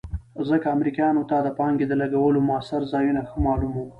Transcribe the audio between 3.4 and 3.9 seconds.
معلوم وو.